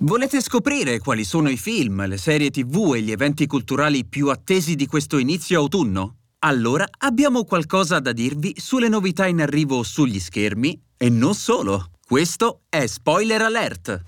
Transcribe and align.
Volete 0.00 0.42
scoprire 0.42 0.98
quali 0.98 1.24
sono 1.24 1.48
i 1.48 1.56
film, 1.56 2.06
le 2.06 2.18
serie 2.18 2.50
tv 2.50 2.92
e 2.94 3.00
gli 3.00 3.12
eventi 3.12 3.46
culturali 3.46 4.04
più 4.04 4.28
attesi 4.28 4.74
di 4.74 4.86
questo 4.86 5.16
inizio 5.16 5.58
autunno? 5.58 6.16
Allora 6.40 6.86
abbiamo 6.98 7.44
qualcosa 7.44 7.98
da 7.98 8.12
dirvi 8.12 8.52
sulle 8.58 8.90
novità 8.90 9.26
in 9.26 9.40
arrivo 9.40 9.82
sugli 9.82 10.20
schermi 10.20 10.78
e 10.98 11.08
non 11.08 11.34
solo. 11.34 11.92
Questo 12.06 12.60
è 12.68 12.84
Spoiler 12.86 13.40
Alert. 13.40 14.02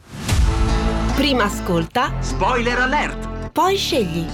Prima 1.16 1.44
ascolta, 1.44 2.20
Spoiler 2.20 2.78
Alert! 2.80 3.50
poi 3.50 3.78
scegli. 3.78 4.26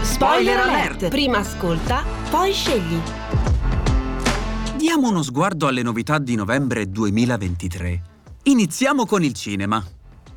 Spoiler 0.00 0.58
alert! 0.58 1.08
Prima 1.08 1.38
ascolta, 1.38 2.02
poi 2.30 2.50
scegli. 2.54 2.98
Diamo 4.78 5.10
uno 5.10 5.22
sguardo 5.22 5.66
alle 5.66 5.82
novità 5.82 6.18
di 6.18 6.34
novembre 6.34 6.88
2023. 6.88 8.02
Iniziamo 8.44 9.04
con 9.04 9.22
il 9.22 9.34
cinema. 9.34 9.86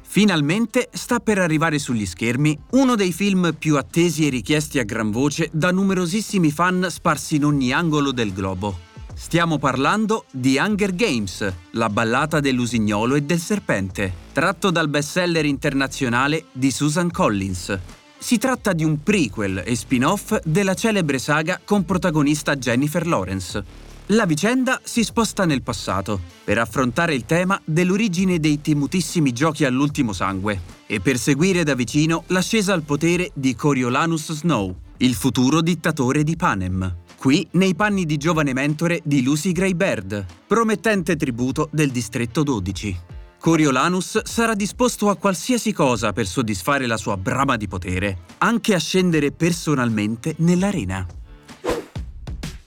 Finalmente 0.09 0.89
sta 0.93 1.19
per 1.19 1.37
arrivare 1.37 1.77
sugli 1.77 2.05
schermi 2.05 2.57
uno 2.71 2.95
dei 2.95 3.11
film 3.11 3.53
più 3.59 3.77
attesi 3.77 4.25
e 4.25 4.29
richiesti 4.29 4.79
a 4.79 4.83
gran 4.83 5.11
voce 5.11 5.49
da 5.51 5.69
numerosissimi 5.71 6.49
fan 6.49 6.87
sparsi 6.89 7.35
in 7.35 7.43
ogni 7.43 7.71
angolo 7.73 8.11
del 8.11 8.33
globo. 8.33 8.79
Stiamo 9.13 9.59
parlando 9.59 10.25
di 10.31 10.57
Hunger 10.57 10.95
Games, 10.95 11.53
la 11.71 11.89
ballata 11.89 12.39
dell'usignolo 12.39 13.15
e 13.15 13.23
del 13.23 13.39
serpente, 13.39 14.11
tratto 14.31 14.71
dal 14.71 14.87
bestseller 14.87 15.45
internazionale 15.45 16.45
di 16.51 16.71
Susan 16.71 17.11
Collins. 17.11 17.77
Si 18.17 18.37
tratta 18.37 18.73
di 18.73 18.85
un 18.85 19.03
prequel 19.03 19.61
e 19.65 19.75
spin-off 19.75 20.39
della 20.43 20.73
celebre 20.73 21.19
saga 21.19 21.59
con 21.63 21.83
protagonista 21.83 22.55
Jennifer 22.55 23.05
Lawrence. 23.05 23.86
La 24.11 24.25
vicenda 24.25 24.79
si 24.85 25.03
sposta 25.03 25.43
nel 25.43 25.61
passato 25.61 26.21
per 26.45 26.57
affrontare 26.59 27.13
il 27.13 27.25
tema 27.25 27.59
dell'origine 27.65 28.39
dei 28.39 28.61
temutissimi 28.61 29.33
giochi 29.33 29.65
all'ultimo 29.65 30.13
sangue 30.13 30.61
e 30.85 31.01
per 31.01 31.17
seguire 31.17 31.63
da 31.63 31.75
vicino 31.75 32.23
l'ascesa 32.27 32.71
al 32.71 32.83
potere 32.83 33.31
di 33.33 33.53
Coriolanus 33.53 34.31
Snow, 34.31 34.73
il 34.99 35.13
futuro 35.13 35.59
dittatore 35.59 36.23
di 36.23 36.37
Panem. 36.37 36.99
Qui 37.17 37.45
nei 37.51 37.75
panni 37.75 38.05
di 38.05 38.15
giovane 38.15 38.53
mentore 38.53 39.01
di 39.03 39.21
Lucy 39.21 39.51
Greybird, 39.51 40.25
promettente 40.47 41.17
tributo 41.17 41.67
del 41.73 41.91
distretto 41.91 42.43
12. 42.43 42.97
Coriolanus 43.41 44.23
sarà 44.23 44.53
disposto 44.53 45.09
a 45.09 45.17
qualsiasi 45.17 45.73
cosa 45.73 46.13
per 46.13 46.27
soddisfare 46.27 46.87
la 46.87 46.95
sua 46.95 47.17
brama 47.17 47.57
di 47.57 47.67
potere, 47.67 48.19
anche 48.37 48.73
a 48.73 48.79
scendere 48.79 49.33
personalmente 49.33 50.35
nell'arena. 50.37 51.05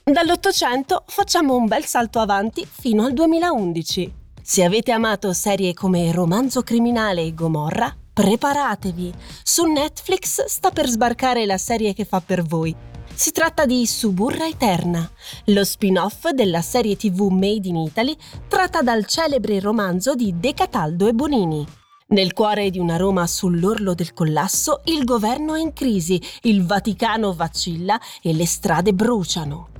Dall'Ottocento 0.03 1.03
facciamo 1.05 1.55
un 1.55 1.67
bel 1.67 1.85
salto 1.85 2.17
avanti 2.17 2.67
fino 2.67 3.05
al 3.05 3.13
2011. 3.13 4.13
Se 4.41 4.63
avete 4.63 4.91
amato 4.91 5.31
serie 5.31 5.75
come 5.75 6.11
Romanzo 6.11 6.63
Criminale 6.63 7.21
e 7.21 7.35
Gomorra, 7.35 7.95
preparatevi. 8.11 9.13
Su 9.43 9.65
Netflix 9.65 10.45
sta 10.45 10.71
per 10.71 10.87
sbarcare 10.87 11.45
la 11.45 11.59
serie 11.59 11.93
che 11.93 12.05
fa 12.05 12.19
per 12.19 12.41
voi. 12.41 12.75
Si 13.13 13.31
tratta 13.31 13.67
di 13.67 13.85
Suburra 13.85 14.47
Eterna, 14.47 15.07
lo 15.45 15.63
spin-off 15.63 16.29
della 16.29 16.63
serie 16.63 16.95
TV 16.95 17.27
Made 17.29 17.67
in 17.67 17.75
Italy 17.75 18.17
tratta 18.47 18.81
dal 18.81 19.05
celebre 19.05 19.59
romanzo 19.59 20.15
di 20.15 20.33
De 20.39 20.55
Cataldo 20.55 21.07
e 21.07 21.13
Bonini. 21.13 21.63
Nel 22.07 22.33
cuore 22.33 22.71
di 22.71 22.79
una 22.79 22.97
Roma 22.97 23.27
sull'orlo 23.27 23.93
del 23.93 24.13
collasso, 24.13 24.81
il 24.85 25.03
governo 25.03 25.53
è 25.53 25.61
in 25.61 25.73
crisi, 25.73 26.19
il 26.41 26.65
Vaticano 26.65 27.33
vacilla 27.33 28.01
e 28.23 28.33
le 28.33 28.47
strade 28.47 28.93
bruciano. 28.93 29.70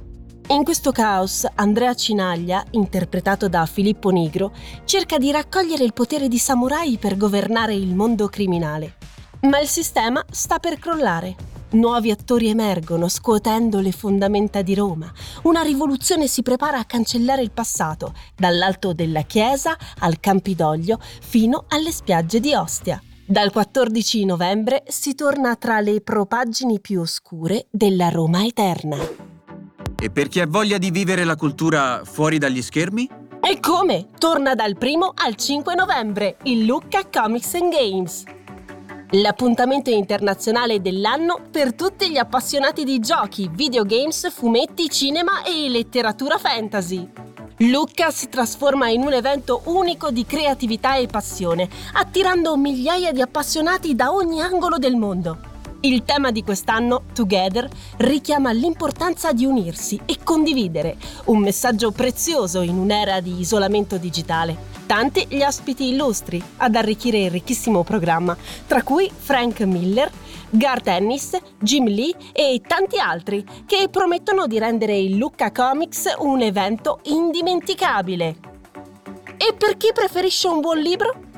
In 0.51 0.65
questo 0.65 0.91
caos, 0.91 1.47
Andrea 1.55 1.93
Cinaglia, 1.93 2.61
interpretato 2.71 3.47
da 3.47 3.65
Filippo 3.65 4.09
Nigro, 4.09 4.51
cerca 4.83 5.17
di 5.17 5.31
raccogliere 5.31 5.85
il 5.85 5.93
potere 5.93 6.27
di 6.27 6.37
samurai 6.37 6.97
per 6.97 7.15
governare 7.15 7.73
il 7.73 7.95
mondo 7.95 8.27
criminale. 8.27 8.97
Ma 9.43 9.61
il 9.61 9.69
sistema 9.69 10.21
sta 10.29 10.59
per 10.59 10.77
crollare. 10.77 11.35
Nuovi 11.71 12.11
attori 12.11 12.49
emergono, 12.49 13.07
scuotendo 13.07 13.79
le 13.79 13.93
fondamenta 13.93 14.61
di 14.61 14.75
Roma. 14.75 15.09
Una 15.43 15.61
rivoluzione 15.61 16.27
si 16.27 16.41
prepara 16.41 16.79
a 16.79 16.85
cancellare 16.85 17.41
il 17.41 17.51
passato, 17.51 18.13
dall'alto 18.35 18.91
della 18.91 19.21
chiesa 19.21 19.77
al 19.99 20.19
Campidoglio 20.19 20.99
fino 21.01 21.63
alle 21.69 21.93
spiagge 21.93 22.41
di 22.41 22.53
Ostia. 22.53 23.01
Dal 23.25 23.53
14 23.53 24.25
novembre 24.25 24.83
si 24.89 25.15
torna 25.15 25.55
tra 25.55 25.79
le 25.79 26.01
propaggini 26.01 26.81
più 26.81 26.99
oscure 26.99 27.67
della 27.71 28.09
Roma 28.09 28.43
eterna. 28.43 29.30
E 30.03 30.09
per 30.09 30.29
chi 30.29 30.39
ha 30.39 30.47
voglia 30.47 30.79
di 30.79 30.89
vivere 30.89 31.23
la 31.23 31.35
cultura 31.35 32.01
fuori 32.03 32.39
dagli 32.39 32.63
schermi? 32.63 33.07
E 33.39 33.59
come? 33.59 34.07
Torna 34.17 34.55
dal 34.55 34.75
1 34.81 35.13
al 35.13 35.35
5 35.35 35.75
novembre 35.75 36.37
il 36.45 36.65
Lucca 36.65 37.07
Comics 37.07 37.53
and 37.53 37.71
Games. 37.71 38.23
L'appuntamento 39.11 39.91
internazionale 39.91 40.81
dell'anno 40.81 41.39
per 41.51 41.75
tutti 41.75 42.09
gli 42.09 42.17
appassionati 42.17 42.83
di 42.83 42.97
giochi, 42.97 43.47
videogames, 43.53 44.31
fumetti, 44.31 44.89
cinema 44.89 45.43
e 45.43 45.69
letteratura 45.69 46.39
fantasy. 46.39 47.07
Lucca 47.57 48.09
si 48.09 48.27
trasforma 48.27 48.89
in 48.89 49.01
un 49.01 49.13
evento 49.13 49.61
unico 49.65 50.09
di 50.09 50.25
creatività 50.25 50.95
e 50.95 51.05
passione, 51.05 51.69
attirando 51.93 52.57
migliaia 52.57 53.11
di 53.11 53.21
appassionati 53.21 53.93
da 53.93 54.11
ogni 54.11 54.41
angolo 54.41 54.79
del 54.79 54.95
mondo. 54.95 55.50
Il 55.83 56.03
tema 56.03 56.29
di 56.29 56.43
quest'anno, 56.43 57.05
Together, 57.11 57.67
richiama 57.97 58.51
l'importanza 58.51 59.33
di 59.33 59.45
unirsi 59.45 59.99
e 60.05 60.19
condividere, 60.23 60.95
un 61.25 61.39
messaggio 61.39 61.89
prezioso 61.89 62.61
in 62.61 62.77
un'era 62.77 63.19
di 63.19 63.39
isolamento 63.39 63.97
digitale. 63.97 64.55
Tanti 64.85 65.25
gli 65.27 65.41
ospiti 65.41 65.89
illustri 65.89 66.39
ad 66.57 66.75
arricchire 66.75 67.23
il 67.23 67.31
ricchissimo 67.31 67.83
programma, 67.83 68.37
tra 68.67 68.83
cui 68.83 69.09
Frank 69.11 69.61
Miller, 69.61 70.11
Garth 70.51 70.87
Ennis, 70.87 71.35
Jim 71.59 71.87
Lee 71.87 72.13
e 72.31 72.61
tanti 72.67 72.99
altri, 72.99 73.43
che 73.65 73.87
promettono 73.89 74.45
di 74.45 74.59
rendere 74.59 74.95
il 74.95 75.17
Lucca 75.17 75.51
Comics 75.51 76.13
un 76.19 76.41
evento 76.41 76.99
indimenticabile. 77.05 78.35
E 79.35 79.55
per 79.57 79.77
chi 79.77 79.89
preferisce 79.91 80.47
un 80.47 80.59
buon 80.59 80.77
libro? 80.77 81.29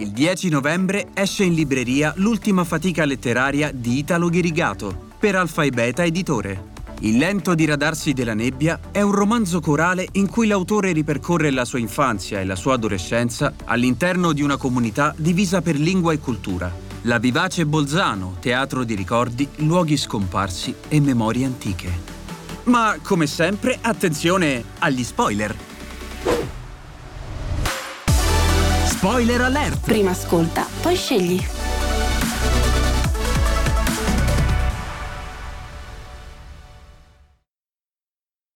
Il 0.00 0.12
10 0.12 0.48
novembre 0.48 1.08
esce 1.12 1.44
in 1.44 1.52
libreria 1.52 2.14
l'ultima 2.16 2.64
fatica 2.64 3.04
letteraria 3.04 3.70
di 3.70 3.98
Italo 3.98 4.30
Ghirigato 4.30 5.08
per 5.18 5.34
Alfa 5.34 5.62
e 5.62 5.68
Beta 5.68 6.02
Editore. 6.02 6.68
Il 7.00 7.18
lento 7.18 7.54
diradarsi 7.54 8.14
della 8.14 8.32
nebbia 8.32 8.80
è 8.92 9.02
un 9.02 9.12
romanzo 9.12 9.60
corale 9.60 10.08
in 10.12 10.26
cui 10.26 10.46
l'autore 10.46 10.92
ripercorre 10.92 11.50
la 11.50 11.66
sua 11.66 11.80
infanzia 11.80 12.40
e 12.40 12.46
la 12.46 12.56
sua 12.56 12.74
adolescenza 12.74 13.52
all'interno 13.66 14.32
di 14.32 14.40
una 14.40 14.56
comunità 14.56 15.12
divisa 15.18 15.60
per 15.60 15.78
lingua 15.78 16.14
e 16.14 16.18
cultura. 16.18 16.74
La 17.02 17.18
vivace 17.18 17.66
Bolzano, 17.66 18.36
teatro 18.40 18.84
di 18.84 18.94
ricordi, 18.94 19.46
luoghi 19.56 19.98
scomparsi 19.98 20.74
e 20.88 20.98
memorie 20.98 21.44
antiche. 21.44 21.92
Ma 22.64 22.96
come 23.02 23.26
sempre, 23.26 23.76
attenzione 23.78 24.64
agli 24.78 25.04
spoiler! 25.04 25.69
Spoiler 29.00 29.40
alert! 29.40 29.80
Prima 29.80 30.10
ascolta, 30.10 30.66
poi 30.82 30.94
scegli. 30.94 31.42